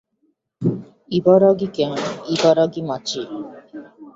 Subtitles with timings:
[1.09, 1.95] 茨城県
[2.27, 3.21] 茨城町